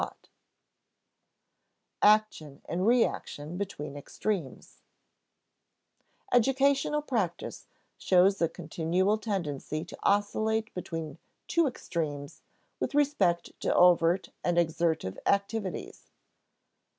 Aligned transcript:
[Sidenote: 0.01 0.29
Action 2.01 2.61
and 2.67 2.87
reaction 2.87 3.55
between 3.55 3.95
extremes] 3.95 4.81
Educational 6.33 7.03
practice 7.03 7.67
shows 7.99 8.41
a 8.41 8.49
continual 8.49 9.19
tendency 9.19 9.85
to 9.85 9.95
oscillate 10.01 10.73
between 10.73 11.19
two 11.47 11.67
extremes 11.67 12.41
with 12.79 12.95
respect 12.95 13.51
to 13.59 13.71
overt 13.75 14.29
and 14.43 14.57
exertive 14.57 15.19
activities. 15.27 16.09